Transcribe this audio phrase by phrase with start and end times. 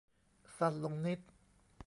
[0.57, 1.19] สั้นลงนิด